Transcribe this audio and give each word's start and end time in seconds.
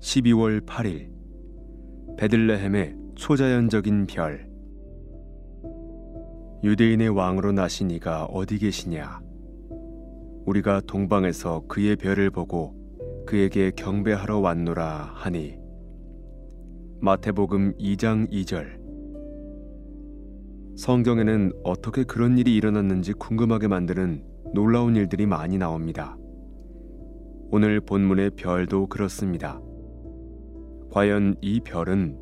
12월 0.00 0.64
8일 0.64 1.10
베들레헴의 2.16 2.96
초자연적인 3.16 4.06
별 4.06 4.48
유대인의 6.64 7.10
왕으로 7.10 7.52
나신 7.52 7.90
이가 7.90 8.24
어디 8.24 8.58
계시냐 8.58 9.20
우리가 10.46 10.80
동방에서 10.86 11.64
그의 11.68 11.96
별을 11.96 12.30
보고 12.30 12.74
그에게 13.26 13.70
경배하러 13.76 14.38
왔노라 14.38 15.12
하니 15.14 15.58
마태복음 17.00 17.76
2장 17.76 18.30
2절 18.32 18.80
성경에는 20.78 21.52
어떻게 21.62 22.04
그런 22.04 22.38
일이 22.38 22.54
일어났는지 22.54 23.12
궁금하게 23.12 23.68
만드는 23.68 24.24
놀라운 24.54 24.96
일들이 24.96 25.26
많이 25.26 25.58
나옵니다. 25.58 26.16
오늘 27.50 27.80
본문의 27.80 28.30
별도 28.30 28.86
그렇습니다. 28.86 29.60
과연 30.90 31.36
이 31.40 31.60
별은 31.60 32.18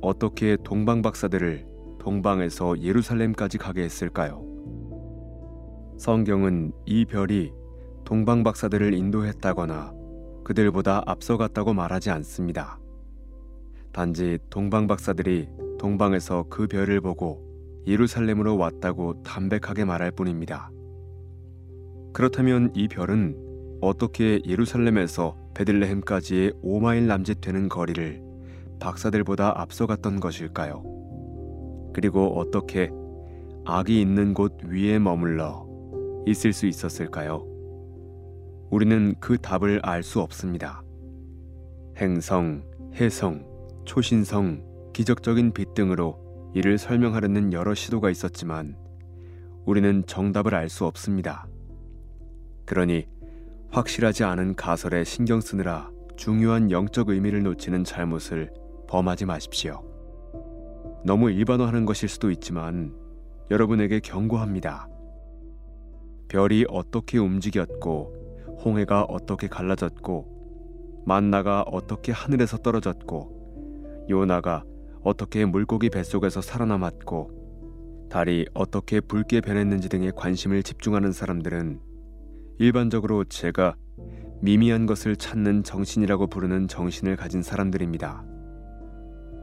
어떻게 0.00 0.56
동방 0.62 1.02
박사들을 1.02 1.66
동방에서 1.98 2.80
예루살렘까지 2.80 3.58
가게 3.58 3.82
했을까요? 3.82 4.44
성경은 5.98 6.72
이 6.86 7.04
별이 7.06 7.52
동방 8.04 8.44
박사들을 8.44 8.94
인도했다거나 8.94 9.92
그들보다 10.44 11.02
앞서갔다고 11.06 11.74
말하지 11.74 12.10
않습니다. 12.10 12.78
단지 13.92 14.38
동방 14.48 14.86
박사들이 14.86 15.48
동방에서 15.78 16.44
그 16.48 16.68
별을 16.68 17.00
보고 17.00 17.42
예루살렘으로 17.86 18.56
왔다고 18.56 19.24
담백하게 19.24 19.84
말할 19.86 20.12
뿐입니다. 20.12 20.70
그렇다면 22.12 22.70
이 22.74 22.86
별은 22.86 23.43
어떻게 23.86 24.40
예루살렘에서 24.46 25.36
베들레헴까지의 25.54 26.52
5마일 26.64 27.02
남짓 27.02 27.40
되는 27.40 27.68
거리를 27.68 28.22
박사들보다 28.80 29.60
앞서갔던 29.60 30.20
것일까요? 30.20 30.82
그리고 31.92 32.38
어떻게 32.38 32.90
악이 33.64 34.00
있는 34.00 34.34
곳 34.34 34.58
위에 34.64 34.98
머물러 34.98 35.66
있을 36.26 36.52
수 36.52 36.66
있었을까요? 36.66 37.46
우리는 38.70 39.14
그 39.20 39.38
답을 39.38 39.80
알 39.82 40.02
수 40.02 40.20
없습니다. 40.20 40.82
행성, 41.96 42.64
해성, 42.94 43.46
초신성, 43.84 44.92
기적적인 44.92 45.52
빛 45.52 45.74
등으로 45.74 46.52
이를 46.54 46.78
설명하려는 46.78 47.52
여러 47.52 47.74
시도가 47.74 48.10
있었지만 48.10 48.76
우리는 49.64 50.04
정답을 50.06 50.54
알 50.54 50.68
수 50.68 50.86
없습니다. 50.86 51.46
그러니 52.66 53.06
확실하지 53.74 54.22
않은 54.22 54.54
가설에 54.54 55.02
신경 55.02 55.40
쓰느라 55.40 55.90
중요한 56.14 56.70
영적 56.70 57.08
의미를 57.08 57.42
놓치는 57.42 57.82
잘못을 57.82 58.52
범하지 58.86 59.26
마십시오. 59.26 59.82
너무 61.04 61.28
일반화하는 61.32 61.84
것일 61.84 62.08
수도 62.08 62.30
있지만 62.30 62.94
여러분에게 63.50 63.98
경고합니다. 63.98 64.88
별이 66.28 66.66
어떻게 66.68 67.18
움직였고 67.18 68.60
홍해가 68.64 69.06
어떻게 69.08 69.48
갈라졌고 69.48 71.02
만나가 71.04 71.62
어떻게 71.62 72.12
하늘에서 72.12 72.58
떨어졌고 72.58 74.06
요나가 74.08 74.62
어떻게 75.02 75.44
물고기 75.44 75.90
뱃속에서 75.90 76.42
살아남았고 76.42 78.06
달이 78.08 78.46
어떻게 78.54 79.00
붉게 79.00 79.40
변했는지 79.40 79.88
등에 79.88 80.12
관심을 80.14 80.62
집중하는 80.62 81.10
사람들은 81.10 81.93
일반적으로 82.58 83.24
제가 83.24 83.74
미미한 84.40 84.86
것을 84.86 85.16
찾는 85.16 85.64
정신이라고 85.64 86.28
부르는 86.28 86.68
정신을 86.68 87.16
가진 87.16 87.42
사람들입니다. 87.42 88.24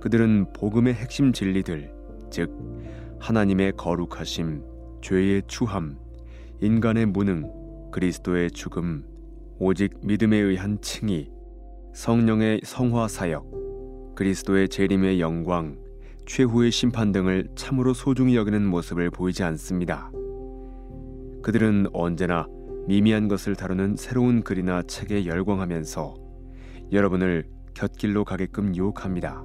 그들은 0.00 0.52
복음의 0.52 0.94
핵심 0.94 1.32
진리들, 1.32 1.92
즉 2.30 2.56
하나님의 3.18 3.72
거룩하심, 3.76 4.62
죄의 5.00 5.42
추함, 5.48 5.98
인간의 6.60 7.06
무능, 7.06 7.50
그리스도의 7.90 8.50
죽음, 8.52 9.04
오직 9.58 9.94
믿음에 10.02 10.36
의한 10.36 10.80
칭의, 10.80 11.30
성령의 11.94 12.60
성화 12.64 13.08
사역, 13.08 14.14
그리스도의 14.14 14.68
재림의 14.68 15.20
영광, 15.20 15.76
최후의 16.26 16.70
심판 16.70 17.10
등을 17.10 17.48
참으로 17.56 17.94
소중히 17.94 18.36
여기는 18.36 18.64
모습을 18.64 19.10
보이지 19.10 19.42
않습니다. 19.42 20.10
그들은 21.42 21.86
언제나 21.92 22.46
미미한 22.86 23.28
것을 23.28 23.54
다루는 23.54 23.96
새로운 23.96 24.42
글이나 24.42 24.82
책에 24.82 25.26
열광하면서 25.26 26.14
여러분을 26.92 27.48
곁길로 27.74 28.24
가게끔 28.24 28.74
유혹합니다. 28.74 29.44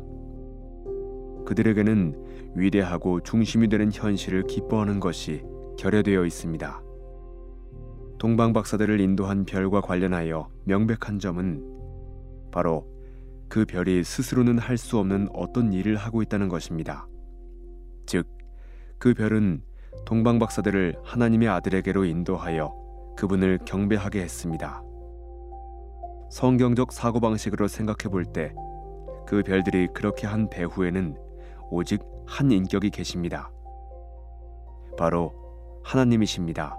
그들에게는 1.45 2.53
위대하고 2.55 3.21
중심이 3.21 3.67
되는 3.69 3.91
현실을 3.93 4.43
기뻐하는 4.43 4.99
것이 4.99 5.43
결여되어 5.77 6.25
있습니다. 6.25 6.81
동방 8.17 8.51
박사들을 8.53 8.99
인도한 8.99 9.45
별과 9.45 9.81
관련하여 9.81 10.49
명백한 10.65 11.19
점은 11.19 11.63
바로 12.51 12.87
그 13.47 13.65
별이 13.65 14.03
스스로는 14.03 14.57
할 14.57 14.77
수 14.77 14.97
없는 14.97 15.29
어떤 15.33 15.71
일을 15.71 15.95
하고 15.95 16.21
있다는 16.21 16.49
것입니다. 16.49 17.07
즉, 18.07 18.27
그 18.97 19.13
별은 19.13 19.61
동방 20.05 20.39
박사들을 20.39 20.95
하나님의 21.03 21.47
아들에게로 21.47 22.05
인도하여 22.05 22.86
그분을 23.17 23.59
경배하게 23.65 24.21
했습니다. 24.21 24.81
성경적 26.29 26.91
사고방식으로 26.93 27.67
생각해 27.67 28.09
볼 28.09 28.25
때 28.31 28.53
그 29.27 29.43
별들이 29.43 29.87
그렇게 29.93 30.25
한 30.25 30.49
배후에는 30.49 31.17
오직 31.69 32.01
한 32.25 32.49
인격이 32.49 32.89
계십니다. 32.91 33.51
바로 34.97 35.33
하나님이십니다. 35.83 36.77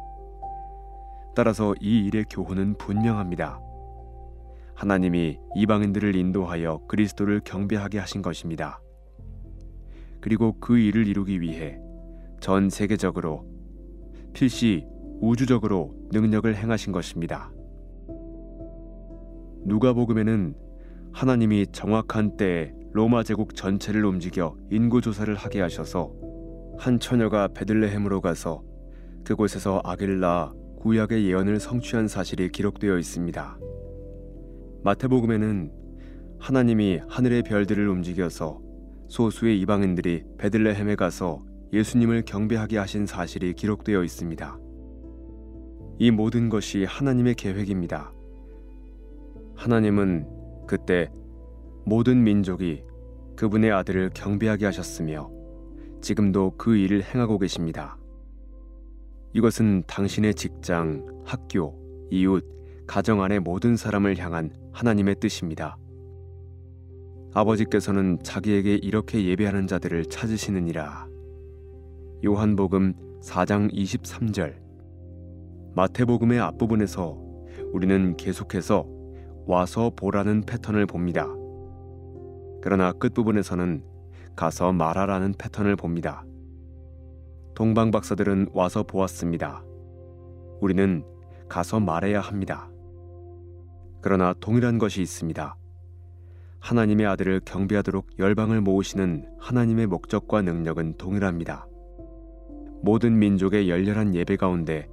따라서 1.36 1.74
이 1.80 2.06
일의 2.06 2.24
교훈은 2.30 2.78
분명합니다. 2.78 3.60
하나님이 4.74 5.38
이방인들을 5.56 6.16
인도하여 6.16 6.80
그리스도를 6.88 7.42
경배하게 7.44 7.98
하신 7.98 8.22
것입니다. 8.22 8.80
그리고 10.22 10.58
그 10.58 10.78
일을 10.78 11.06
이루기 11.06 11.42
위해 11.42 11.78
전 12.40 12.70
세계적으로 12.70 13.44
필시 14.32 14.86
우주적으로 15.20 15.94
능력을 16.12 16.54
행하신 16.54 16.92
것입니다. 16.92 17.50
누가복음에는 19.64 20.54
하나님이 21.12 21.66
정확한 21.72 22.36
때에 22.36 22.72
로마 22.92 23.22
제국 23.22 23.54
전체를 23.54 24.04
움직여 24.04 24.56
인구 24.70 25.00
조사를 25.00 25.34
하게 25.34 25.60
하셔서 25.60 26.12
한 26.78 27.00
처녀가 27.00 27.48
베들레헴으로 27.48 28.20
가서 28.20 28.62
그곳에서 29.24 29.80
아기를 29.84 30.20
낳아 30.20 30.52
구약의 30.78 31.26
예언을 31.26 31.58
성취한 31.58 32.08
사실이 32.08 32.50
기록되어 32.50 32.98
있습니다. 32.98 33.58
마태복음에는 34.84 35.72
하나님이 36.38 37.00
하늘의 37.08 37.42
별들을 37.42 37.88
움직여서 37.88 38.60
소수의 39.08 39.60
이방인들이 39.60 40.24
베들레헴에 40.38 40.94
가서 40.94 41.42
예수님을 41.72 42.22
경배하게 42.22 42.78
하신 42.78 43.06
사실이 43.06 43.54
기록되어 43.54 44.04
있습니다. 44.04 44.58
이 46.00 46.12
모든 46.12 46.48
것이 46.48 46.84
하나님의 46.84 47.34
계획입니다. 47.34 48.12
하나님은 49.56 50.26
그때 50.68 51.10
모든 51.84 52.22
민족이 52.22 52.84
그분의 53.34 53.72
아들을 53.72 54.10
경배하게 54.14 54.66
하셨으며 54.66 55.30
지금도 56.00 56.54
그 56.56 56.76
일을 56.76 57.02
행하고 57.02 57.38
계십니다. 57.38 57.98
이것은 59.32 59.82
당신의 59.88 60.34
직장, 60.34 61.04
학교, 61.24 61.74
이웃, 62.10 62.44
가정 62.86 63.22
안의 63.22 63.40
모든 63.40 63.76
사람을 63.76 64.18
향한 64.18 64.52
하나님의 64.72 65.16
뜻입니다. 65.16 65.76
아버지께서는 67.34 68.18
자기에게 68.22 68.76
이렇게 68.76 69.24
예배하는 69.26 69.66
자들을 69.66 70.06
찾으시느니라. 70.06 71.08
요한복음 72.24 72.94
4장 73.20 73.72
23절 73.72 74.67
마태복음의 75.74 76.40
앞부분에서 76.40 77.18
우리는 77.72 78.16
계속해서 78.16 78.86
와서 79.46 79.90
보라는 79.94 80.42
패턴을 80.42 80.86
봅니다. 80.86 81.26
그러나 82.60 82.92
끝부분에서는 82.92 83.82
가서 84.36 84.72
말하라는 84.72 85.34
패턴을 85.38 85.76
봅니다. 85.76 86.24
동방 87.54 87.90
박사들은 87.90 88.48
와서 88.52 88.82
보았습니다. 88.82 89.64
우리는 90.60 91.04
가서 91.48 91.80
말해야 91.80 92.20
합니다. 92.20 92.70
그러나 94.00 94.34
동일한 94.38 94.78
것이 94.78 95.02
있습니다. 95.02 95.56
하나님의 96.60 97.06
아들을 97.06 97.40
경배하도록 97.44 98.18
열방을 98.18 98.60
모으시는 98.60 99.28
하나님의 99.38 99.86
목적과 99.86 100.42
능력은 100.42 100.98
동일합니다. 100.98 101.66
모든 102.82 103.18
민족의 103.18 103.68
열렬한 103.68 104.14
예배 104.14 104.36
가운데 104.36 104.88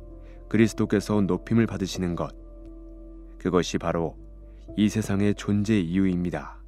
그리스도께서 0.50 1.22
높임을 1.22 1.68
받으시는 1.68 2.16
것 2.16 2.34
그것이 3.38 3.78
바로 3.78 4.18
이 4.78 4.90
세상의 4.90 5.36
존재 5.36 5.80
이유입니다. 5.80 6.65